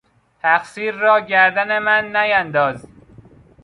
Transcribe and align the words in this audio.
تقصیر 0.41 0.95
را 0.95 1.19
گردن 1.19 1.79
من 1.79 2.15
نینداز! 2.15 2.87